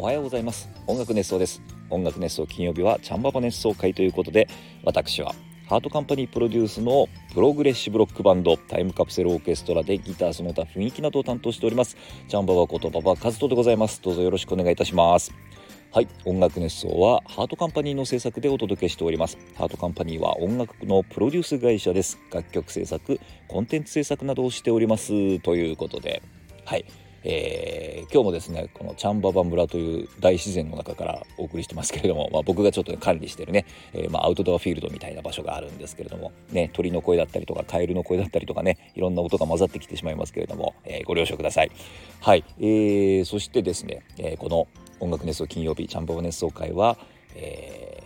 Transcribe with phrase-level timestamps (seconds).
[0.00, 0.66] おはようございます。
[0.86, 1.60] 音楽熱想です。
[1.90, 4.48] 音楽熱想金曜日はチャンババ熱想回ということで
[4.82, 5.34] 私は
[5.68, 11.98] ハートカンパニープロデュースのプログレッシブロックバンドタイムカプセルオーケストラでギターその他雰囲気などを担当しております
[12.28, 14.00] チャンババことババカズトでございます。
[14.00, 15.34] どうぞよろしくお願いいたします。
[15.92, 19.36] はい音楽熱想はハートカンパニーの制作でお届けしております。
[19.54, 22.18] ハートカンパニーは音楽のプロデュース会社です。
[22.32, 25.40] 楽曲制作コンテンツ制作などをしております。
[25.40, 26.22] ということで。
[26.64, 26.86] はい。
[27.24, 41.70] えー、今日もですねこのチャンババ村という大自然の中からお送りしてますけれども、まあ、僕がちょっと、ね、管理してるね、えー、まあ、アウトドアフィールドみたいな場所があるんですけれども、ね、鳥の声だったりとかカエルの声だったりとかねいろんな音が混ざってきてしまいますけれども、えー、ご了承ください。
[42.20, 44.68] はい、えー、そしてですね、えこの
[45.00, 46.98] 音楽熱奏金曜日チャンババ熱奏会は、
[47.34, 47.99] え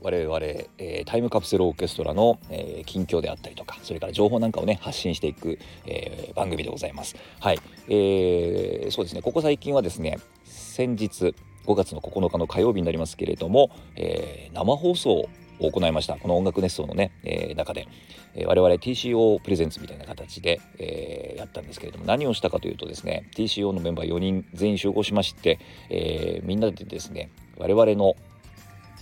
[0.00, 0.38] 我々、
[0.78, 7.16] えー、タイムカプセルオーケストラの、えー、近況であったりとかそれから情報なんかをね発信していく、えー、番組でございます。
[7.40, 9.22] はい、えー、そうですね。
[9.22, 11.34] ここ最近はですね先日
[11.66, 15.28] 5月の9日の火曜日になりますけれども、えー、生放送
[15.60, 16.16] を行いました。
[16.16, 17.88] この音楽熱奏のね、えー、中で、
[18.34, 25.58] えー、我々 TCO プレゼンツみたいな形で、えー、やったんですけれども何をしたかというとですね TCO のメンバー4人全員集合しまして、
[25.90, 28.14] えー、みんなでですね我々の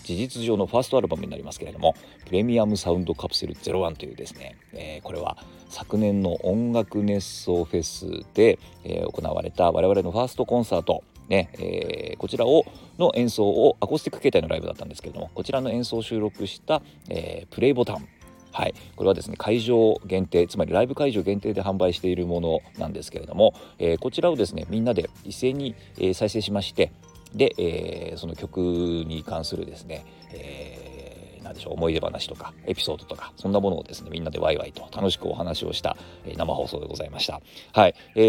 [0.06, 5.36] 事実上のファーストアルバムになりますけれどもプレミアムサウンドカプセル01というですね、えー、これは
[5.68, 12.64] 昨年の音楽熱奏フェスで、えー、行われた我々のファーストコンサートねえー、こちらを
[13.00, 18.08] の演奏をアコースティック形態のライブだったんですけれどもこちらの演奏を収録した、えー、プレイボタン。
[18.52, 26.90] はい、これはですね会場限定つまりライブ会場限定で販売しているものなんですけれども、えー、こちらをですねみんなで一斉に、えー、再生しまして
[27.36, 37.40] で、えー、その曲に関するですね、えー、何でしょう思い出話とかエピソードとかそんなものをですねみんなでワイワイと楽しくお話をした、えー、生放送でございました。
[37.72, 38.20] はい、え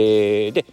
[0.49, 0.65] ー、で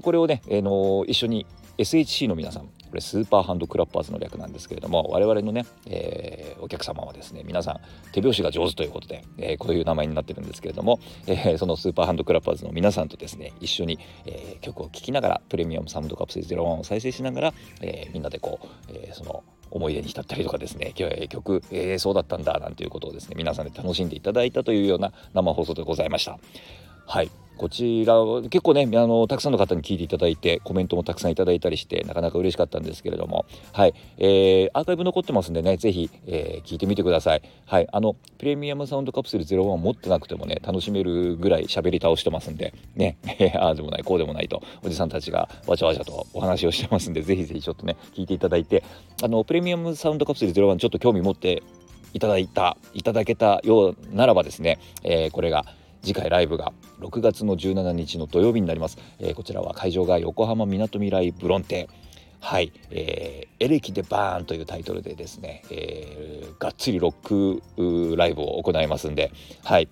[0.00, 1.46] これをね、えー、の一緒に
[1.78, 7.80] SHC の皆さんこれスーパーハンドクラッパーズの略なんですけれども我々のね、えー、お客様はですね皆さん
[8.12, 26.38] 手拍子が上手ということで、えー、こういう名前になってるんですけれども、えー、そのスーパーハンドクラッパーズの皆さんとですね一緒に、え曲を聴きながらプレミアムサウンドカプセル01を再生しながら、えみんなでこう、えその思い出に浸ったりとかですね今日曲、えー、そうだったんだなんていうことをですね皆さんで楽しんでいただいたというような生放送でございました。
[27.06, 28.14] はいこちら
[28.50, 33.46] 結構ねあのたくさんの方に聞いていただいてコメントもたくさんいただいたりしてなかなか嬉しかったんですけれども。
[33.72, 37.42] はい、えー、アーカイブ残ってますんでねぜひ、えー、聞いてみてください。
[37.66, 37.88] はい。
[37.92, 43.16] あのプレミアムサウンドカプセル01持ってなくてもね楽しめるぐらい喋り倒してますんでね。
[43.56, 48.82] ああでもないこうでもないとおじさんたちがわちゃわちゃとお話をしてますんでぜひぜひちょっとね聞いていただいて
[49.22, 51.62] あのプレミアムサウンドカプセル01ちょっと興味持って
[52.12, 55.64] いただいたいただけたようならばですね、えー、これが
[56.04, 61.88] 「次回ライブが6月の17日の土曜日になります、えー、こちらは会場が横浜みなとみらいブロンテ。
[62.40, 67.14] はい、えー、エレキでバーンというタイトルでですね、えー、がっつりロッ
[68.12, 69.32] クライブを行いますんで、
[69.62, 69.88] はい、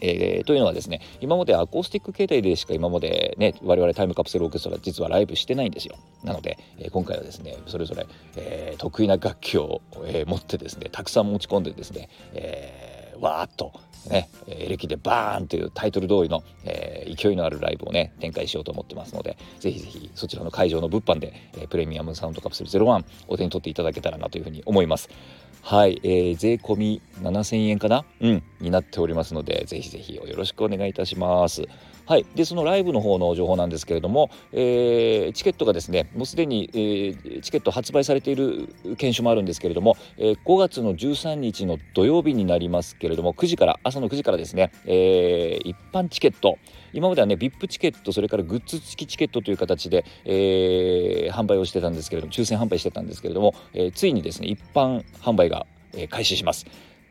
[0.00, 5.94] えー、というのはですね今までアコースティック形態でしか今までね我々タイムカプセルオーケストラ実はライブしてないんですよ。
[6.24, 13.72] なので、えー、今回はですねそれぞれ、えー、得意な楽器を、え持ってですねたくさん持ち込んでですね、えわーっと
[14.10, 25.08] ね、エレキでバーンというタイトル通りの、えー、勢いのあるライブをね展開しようと思ってますのでぜひぜひそちらの会場の物販で、えー、プレミアムサウンドカプセル01お手に取っていただけたらなというふうに思います。
[25.62, 28.04] はい、えー、税込み7000円かな？
[28.20, 28.42] うん。
[28.64, 31.62] になっておりますのでぜひぜひよろしくお願いいたします
[32.06, 46.58] はい、でそのライブの方の情報なんですけれども、えー、チケットがですねもうすでに、えー、チケット発売されている研修もあるんですけれども、えー、5月の13日の土曜日になりますけれども9時から朝の9時からですね、えー、一般チケット
[46.92, 56.66] 今まではね VIP チケットそれからグッズ付きチケットという形で、えー、販売をしてたんですけれども抽選販売してたんですけれども、えー、ついにですね一般販売が、えー、開始します。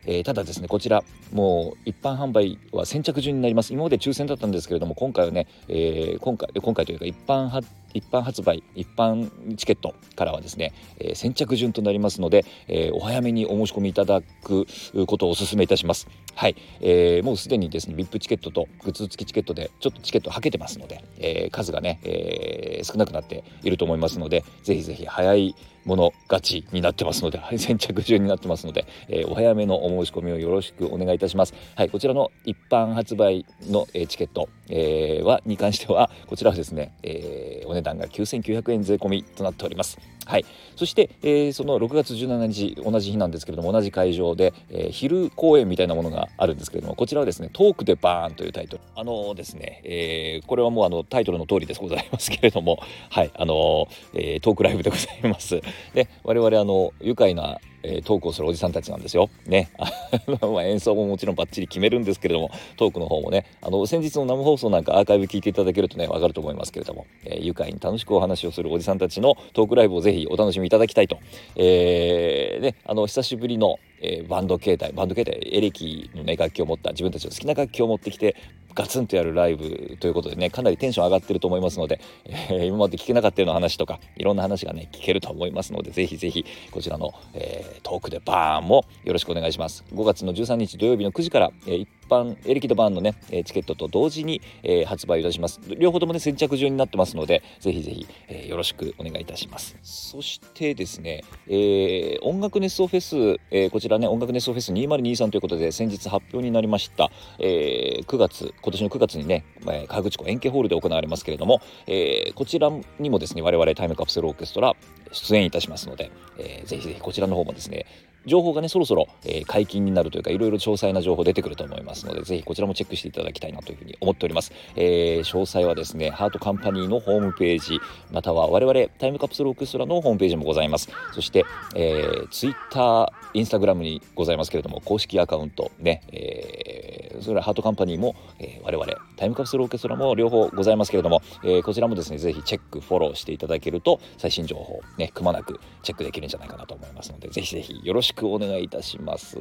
[0.06, 3.74] えー、ただですねこちらもう一般販売は先着順になります。
[3.74, 7.50] 今まで抽選だったんですけれども今回はね、えー、今回今回というか一般
[7.94, 14.66] 一般発売一般チケットからはですね、えー、先着順となりますので、えー、お早めにお申し込みいただく
[15.08, 25.56] ことをお勧めいたしますはい、えー、もうすでにですね VIP チケットとグッズ付きチケットでちょっとチケットはけてますので、えー、数がね、えー、少なくなっていると思いますのでぜひぜひ早い
[25.86, 31.54] もの勝ちになってますので、はい、先着順になってますので、えー、お早めのお申し込みをよろしくお願いいたします。
[31.76, 40.00] はい、こちらの一般発売の、えー、チケット、えー、はに関してはこちらはですね、えー、お段が9900円税込みとなっております。
[40.26, 40.46] はい。
[40.76, 48.84] そして、えー、その6月17日同じ日なんですけれども同じ会場で、えー、昼公演みたいなものがあるんですけれどもこちらはですね「トークでバーン」というタイトル。
[48.96, 52.80] あのー、ですね、えー、これはもうあのタイトルの通りでございますけれども。
[53.10, 53.32] はい。
[53.36, 55.62] あのー、えー、トークライブでございます。
[55.94, 59.30] で我々あの愉快なえ、トークをするおじさんたちなんですよ。
[59.46, 59.70] ね。
[60.42, 71.20] まあ演奏ももちろんバッチリ決めるんですけれども、トークの方もね、あの、先日の生放送なんかアーカイブ聞いていただけるとね、わかると思いますけれども、えー、愉快に楽しくお話をするおじさんたちのトークライブをぜひひお楽しみいただきたいと。
[71.56, 78.36] えー、ね、あの、久しぶりの、えー、バンド形態バンド形態エレキのね楽器を持った自分たちの好きな楽器を持ってきて
[78.76, 89.84] ガツンとやるライブということでねかなりテンション上がってると思いますので、えー、今まで聞けなかったような話とかいろんな話がね聞けると思いますのでぜひぜひこちらの、えー、トークでバーンもよろしくお願いします。
[89.94, 93.16] 5月の13日土曜日の9時から、えー、一般エレキとバーンのね
[93.46, 95.60] チケットと同時に、えー、発売いたします。
[95.78, 99.78] 両方ともね先着順になってますのでぜひぜひ、えー、よろしくお願いいたします。
[99.84, 107.10] そしてですね、えー、音楽熱奏フェス、えー、こちらね音楽ネスオフェス2023ということで先日発表になりました、
[107.40, 114.76] えー、9月今年の9月にね、えー、河口湖円形ホールで行われますけれども、えー、こちらにもですね我々タイムカプセルオーケストラ
[115.12, 117.86] 出演いたしますので、えー、ぜひぜひこちらの方もですね
[118.26, 127.80] 情報がねそろそろ、えー、解禁になるというかいろいろ詳細な情報出てくると思いますのでぜひこちらもチェックしていただきたいなというふうに思っております、えー、詳細はですねハートカンパニーのホームページ
[128.12, 130.90] または我々タイムカプセルオーケストラのホームページもございます。
[131.14, 138.86] そして、えー、ツイッターインスタグラムにございますけれども公式アカウントね、えー、それからハートカンパニーも、えー、我々
[139.18, 149.38] タイムカプセルオーケストラも両方ございますけれども、えー、こちらもですねぜひチェックフォローしていただけると最新情報ねくまなくチェックできるんじゃないかなと思いますのでぜひぜひよろしくお願いいたします。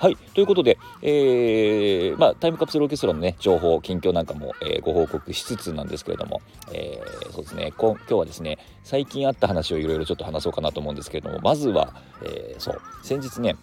[0.00, 6.40] はいということで、えーまあ、タイムカプセルオーケストラのね情報近況なんかも、えー、ご報告しつつなんですけれども、
[6.72, 13.56] えー、そうですね今日はですね最近あった話をいろいろちょっと話そうかなと思うんですけれどもまずは、えー、そう先日ね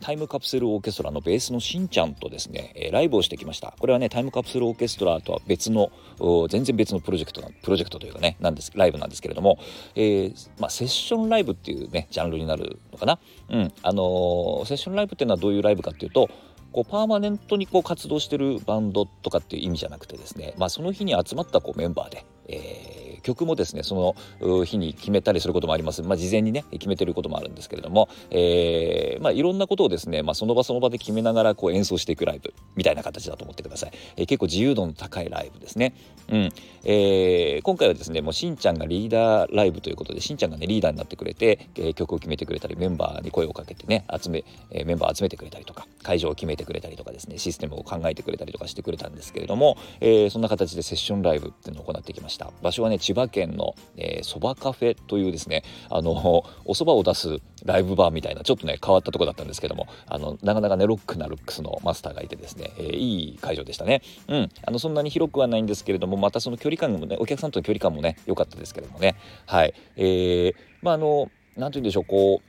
[0.00, 3.74] タイムカプセルオーケストラのベースのしんちゃんとですね、ライブをしてきました。
[3.78, 5.90] これはねタイムカプセルオーケストラとは別の
[6.48, 9.58] 全然別のプロジェクトなプロジェクトというかねなんですライブなんですけれども、
[9.94, 13.18] えー、まあ、セッションライブっていうねジャンルになるのかな、
[13.50, 16.28] うんあのー、セッションライブっていうのはどういうライブかっていうと
[16.72, 22.97] こうパーマネントにこう活動してるバンドとかっていう意味じゃなくてですね、まあ、その日に集まったこうメンバーで、えー
[23.28, 35.94] 曲もですねその日に決めたりすることもあります、まあ、事前にね決めてることもあるんですけれども、えーまあ、いろんなことをですね、まあ、その場その場で決めながらこう演奏していくライブみたいな形だと思ってください、えー、結構自由度の高いライブですね、
[36.30, 36.50] うん。
[36.84, 52.50] えー、今回はですねもうしんちゃんがリーダーライブということでしんちゃんがねリーダーになってくれて、えー、曲を決めてくれたりメンバーに声をかけてね集め、えー、メンバー集めてくれたりとか会場を決めてくれたりとかですねシステムを考えてくれたりとかしてくれたんですけれども、えー、そんな形でセッションライブっていうのを行ってきました。
[52.62, 53.74] 場所はね千葉県の
[54.22, 56.12] そば、えー、カフェというですねあの
[56.64, 64.02] お蕎麦を出すライブバーみたいなちょっとね変わったとこだったんですけどもあのなかなかねロックなルックスのマスターがいてですね、えー、いい会場でしたね。
[64.28, 64.48] うん。
[64.64, 69.16] あのそんなに広くはないんですけれどもまたその距離感もねお客さんとの距離感もね良かったですけどもね。
[69.46, 69.74] はい。
[69.96, 72.47] えー、まああの何て言うんでしょうこう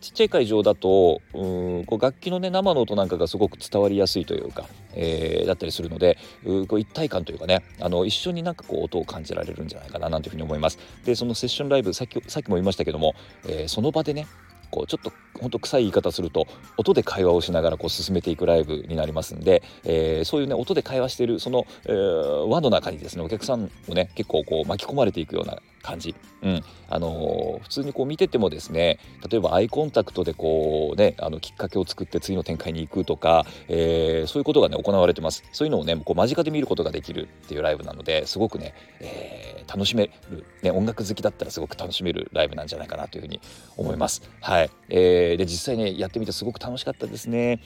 [0.00, 10.78] ちっちゃい会場だとうんこう楽器のね生の音なんかがすごく伝わりやすいというか、えー、だったりするのでうこう一体感というかねあの一緒になんかこう音を感じられるんじゃないかななんていうふうに思います。
[11.04, 13.14] でそのセッションライブさっきさっきも言いましたけども、
[13.46, 14.26] えー、その場でね
[14.74, 26.64] こうちょっとほんと臭い言い方すると音で会話をしながらこう進めていくライブになりますんで、えー、そういうね音で会話しているその、えー、輪の中にですねお客さんもね結構こう巻き込まれていくような感じ、うん。
[26.88, 28.98] あのー、普通にこう見ててもですね
[29.28, 35.44] 例えばアイコンタクトでこうねあのきっかけを作って次の展開に行くとか、えー、そういうことがね行われてます。
[35.52, 43.40] そういうのをねこう間近で見ることができるっていうライブなのですごくね、えー、楽しめる、ね、音楽好きだったらすごく楽しめるライブなんじゃないかなというふうに
[43.76, 44.22] 思います。
[44.40, 47.60] はい、えー、で実際ねやってみてすごく楽しかったですね。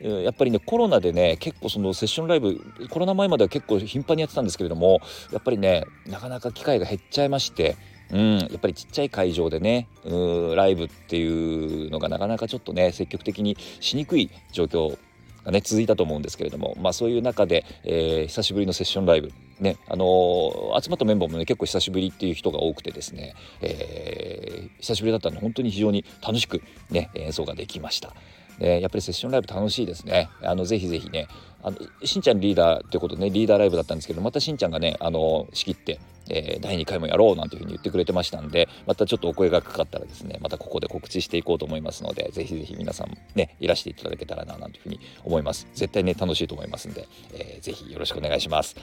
[0.00, 7.76] やっぱりねコロナでね結構そのセッションライブコロナ前までは結構頻繁にやってたんですけれどもやっぱりねなかなか機会が減っちゃいまして
[8.12, 14.98] うん、やっぱりちっちゃい会場でねうライブっていうのがなかなかちょっとね積極的にしにくい状況
[15.44, 28.14] がね続いたと思うんですけれども、まあ、そういう中で、えー、久しぶりのセッションライブねあのー、集まったメンバーもね結構久しぶりっていう人が多くてですね、えー、久しぶりだったので本当に非常に楽しくね演奏ができました。
[28.60, 30.28] やっぱりセッションライブ楽しいですね。
[30.42, 31.28] あのぜひぜひね。
[31.62, 36.00] あのしんちゃんリーダーってことでねリーダーライブだったんですけどまたしんちゃんがねあの仕切って、
[36.30, 45.66] えー、第2回もやろうなんていうふうに言ってくれてましたんでまたちょっとお声がかかったらですねまたここで告知していこうと思いますのでぜひぜひ皆さんねいらしていただけたらななんていうふうに思います。
[45.74, 48.76] 絶対ね楽しいと思いますんで、えー、ぜひよろしくお願いします。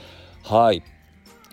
[0.43, 0.96] はい。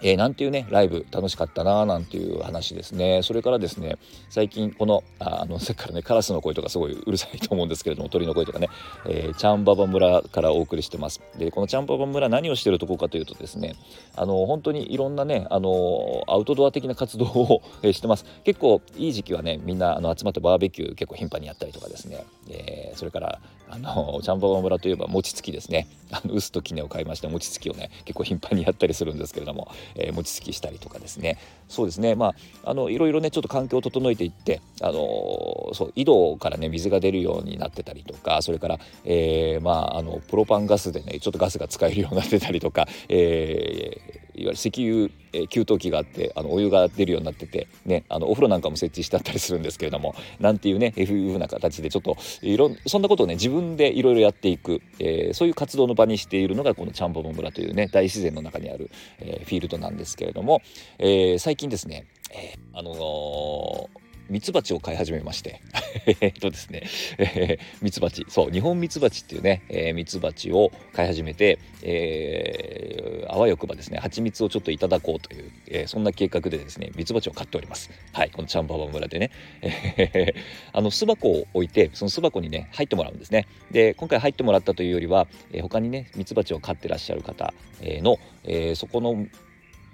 [0.02, 3.22] えー、なんていうねライブ楽しかったなーなんていう話ですね。
[3.22, 3.96] それからですね
[4.30, 8.68] 最近このあのさっきからねカラスの声とかすごいうるさいと思うんですけれども鳥の声とかね、
[9.06, 11.20] えー、チャンババ村からお送りしてます。
[11.38, 13.74] でこのチャンババ村何をしてるとこかというとですね
[14.16, 18.24] あの本当にいろんなねあのアウトドア的な活動を、え、してます。
[18.44, 23.40] 結構いい時期はねみんなあの集まってバーベキュー結構頻繁にやったりとかですね、えー、それから
[23.75, 25.88] あのチャンババ村といえば餅つきですね。
[26.12, 31.38] あの臼と杵を買いまして餅つきをね結構頻繁にやったりするんですけれどもえー、餅つきしたりとかですね。
[31.69, 32.14] そうですね。
[32.14, 60.62] まああのいろいろねちょっと環境を整えていってあのそう井戸からね水が出るようになってたりとかそれから、えー、まああのプロパンガスでねちょっとガスが使えるようになってたりとか、えー、いわゆる石油、え給湯器があってあのお湯が出るようになってて、ね、あのお風呂なんかも設置してあったりするんですけれどもなんていうねいうふうな形でちょっといろそんなことをね自分でいろいろやっていく、えー、そういう活動の場にしているのがこのチャンボボ村というね大自然の中にある、えー、フィールドなんですけれども、
[60.99, 63.91] えー、最近ですね、えあの
[64.28, 65.61] ミツバチを飼い始めまして。
[66.21, 66.83] えっとですね、
[67.19, 68.26] えー、ミツバチ。
[68.28, 77.90] そう日本ミツバチっていうね、えー、ミツバチを飼い始めて、えー、あわよくばですね蜂蜜をちょっといただこうという、えー、そんな計画でですねミツバチを飼っております。
[78.12, 79.31] はいこのチャンババ村でね、
[79.62, 80.35] えー、
[80.73, 83.47] あの巣箱を置いてその巣箱にね入ってもらうんですね。
[83.71, 87.52] で今回入ってもらったというよりは、えー、他にねミツバチを飼ってらっしゃる方
[87.83, 89.26] の、えー、そこの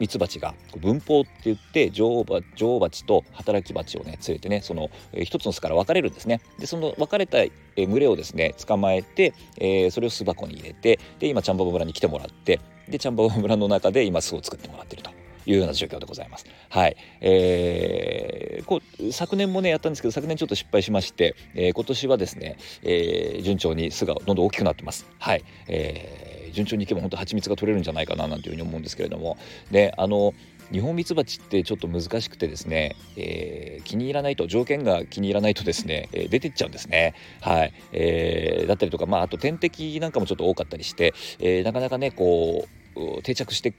[0.00, 2.26] ミツバチが分蜂って言って女王
[2.56, 15.10] 女王蜂と働き蜂をね連れてねその、えー、一つの巣から分かれるんですねでその分かれた、えー、群れをですね捕まえて、えー、それを巣箱に入れてで今チャンババ村に来てもらってでチャンババ村の中で今巣を作ってもらってると
[15.46, 16.44] いうような状況でございます。
[16.68, 25.06] はい、えー、こう昨年もねやったんですけど昨年ちょっと失敗しまして、えー、今年はですね、えー、順調に巣がどんどん大きくなってます。
[25.18, 29.36] はい、えー順調にいけば本当蜂蜜が取れるんじゃないかななんていうふうに思うんですけれども。
[29.70, 30.34] であの
[30.72, 37.14] 日本ミツバチってちょっと難しくてですね、えー、気に入らないと条件が気に入らないとですね、えー、出てっちゃうんですね。
[37.40, 42.79] はい、えー、だったりとかまああと天敵なんかもちょっと多かったりして、えなかなかねこう
[43.22, 43.72] 定着して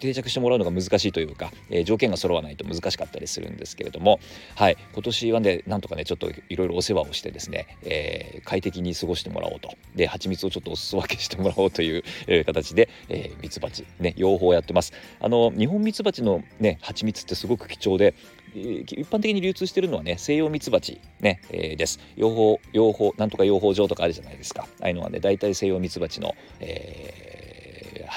[0.00, 4.20] 定着してもらうのが難しいというか、えー、条件が揃わないと難しかったりするんですけれども、
[4.54, 9.74] はい、今年はねなんとかねちょっといろいろお世話をしてですね、えー、快適に過ごしてもらおうと。
[9.94, 14.92] で蜂蜜をちょっとお裾分けしてもらおうという、えー、形で、えー、ミツバチね養蜂をやってます。
[15.20, 18.14] あの日本ミツバチのね蜂蜜ってすごく貴重で
[18.54, 21.98] 一般的に流通しているのはね西洋ミツバチね、えー、です。
[22.16, 24.68] 養蜂養蜂なんとか養蜂場とかあるじゃないですか。
[24.80, 27.33] ああいうのはね大体西洋ミツバチの、えー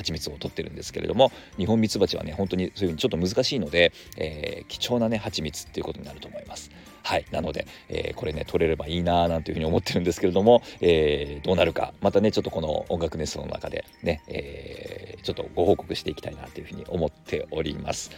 [0.07, 6.71] 蜂蜜を取ってるんですけれども日本ミツバチはね本当にそういうふうにちょっと難しいので、えー、貴重なね蜂蜜っていうことになると思います。
[7.03, 18.11] はいなので、えー、これね取れればいいなーなんていうふうに思ってるんですけれども、えー、どうなるかまたねちょっとこの音楽ネストの中でね、え、ちょっとご報告していきたいなというふうに思っております。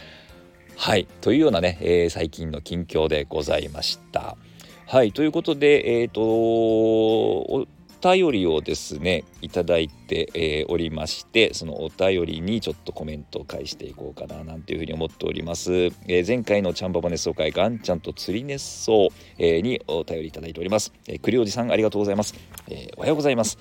[0.76, 4.36] はいというようなね、え、最近の近況でございました。
[4.86, 7.68] はいということでえっ、と
[8.02, 22.34] 便りをですねいただいて、えー、おりましてそのお便りにちょっとコメントを返していこうかななんていうふうに思っております、えー、前回のチャンババ熱奏会ガンちゃんと釣り熱奏、えー、にお便りいただいております、えー、栗おじさんありがとうございます、
[22.68, 23.58] えおはようございます。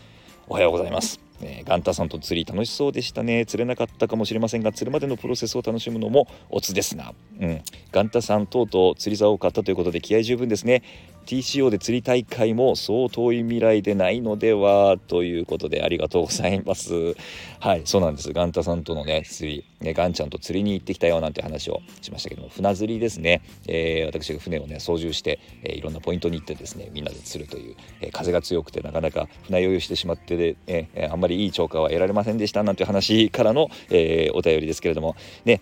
[0.51, 1.19] おはようございます。
[1.41, 3.45] えー、ガンタさんと釣り楽しそうでしたね。
[3.45, 10.81] 釣れなかったかもしれませんが釣るまでのプロセスを楽しむのもオツですな、うん、ガンタさんとうとう釣り竿を買ったということで気合十分ですね。
[11.29, 17.15] TCO で釣り大会もそう遠い未来でないのではということでありがとうございます。
[17.59, 18.33] はいそうなんです。
[18.33, 35.15] ガンタさんとのね釣りねガンちゃんと釣りに行ってきたよなんて話をしましたけども船釣りですね、えー、私が船をね操縦して、えー、いろんなポイントに行ってですねみんなで釣るという、えー、風が強くてなかなか船酔いをしてしまってで、え、あんまりいい超過は得られませんでしたなんて話からの、え、お便りですけれども。
[35.45, 35.61] ね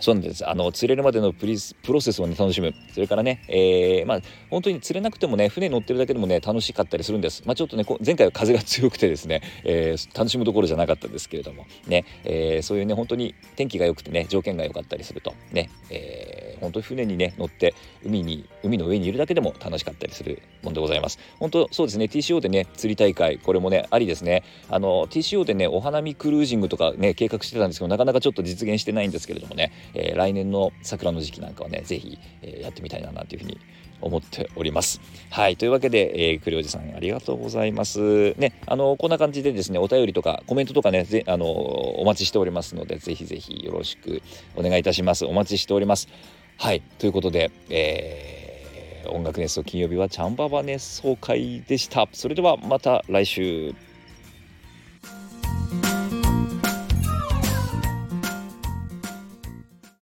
[0.00, 0.48] そうなんです。
[0.48, 2.74] あの釣れるまでのプリプロセスを、ね、楽しむ。
[2.92, 4.20] それからね、えー、まあ
[4.50, 7.42] 本当に釣れなくてもね船乗ってるだけでもね楽しかったりするんです。
[7.46, 17.74] まあちょっとね前回は風が強くてですね、えー、楽しむところじゃなかったんですけれどもね、えー、そういうね本当に天気が良くてね条件が良かったりするとね、えー、本当に船にね乗って
[18.04, 21.18] 海に海の上にいるだけでも楽しかったりするもんでございます。
[21.38, 24.42] 本当そうですね TCO でね釣り大会これもねありですね。
[24.68, 33.58] あの TCO でねお花見クルージングとかね計画してたんですけどなかなかちょっと実現してないんですけれどもねえー、来年の桜の時期なんかはね是非、えー、やってみたいななんていうふうに
[34.00, 35.00] 思っております。
[35.30, 38.34] はいというわけで、えー、栗おじさんありがとうございます。
[38.38, 44.22] ねあのこんな感じでですねお便りとかコメントとかねぜあのお待ちしておりますのでぜひぜひよろしく
[44.56, 45.24] お願いいたします。
[45.24, 46.08] お待ちしております。
[46.56, 52.08] はいということで、えー、音楽熱奏金曜日はチャンババ熱奏会でした。
[52.12, 53.74] それではまた来週。